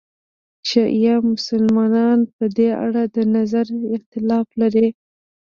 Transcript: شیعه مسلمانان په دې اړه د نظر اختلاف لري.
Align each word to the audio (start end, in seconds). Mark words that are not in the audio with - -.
شیعه 0.69 1.13
مسلمانان 1.31 2.19
په 2.35 2.45
دې 2.57 2.69
اړه 2.85 3.03
د 3.15 3.17
نظر 3.35 3.65
اختلاف 3.95 4.47
لري. 4.61 4.87